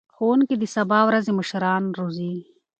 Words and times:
ښوونکي 0.15 0.55
د 0.59 0.63
سبا 0.75 0.99
ورځې 1.05 1.31
مشران 1.39 1.83
روزي. 1.97 2.35